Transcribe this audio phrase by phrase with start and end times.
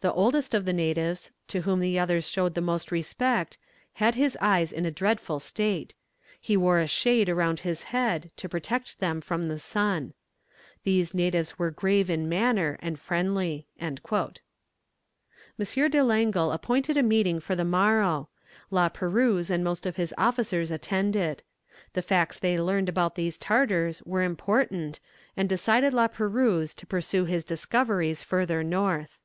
[0.00, 3.58] The oldest of the natives, to whom the others showed the most respect,
[3.94, 5.96] had his eyes in a dreadful state;
[6.40, 10.14] he wore a shade round his head, to protect them from the sun.
[10.84, 13.96] These natives were grave in manner, and friendly." M.
[15.56, 18.28] de Langle appointed a meeting for the morrow.
[18.70, 21.42] La Perouse and most of his officers attended.
[21.94, 25.00] The facts they learned about these Tartars were important,
[25.36, 29.18] and decided La Perouse to pursue his discoveries further north.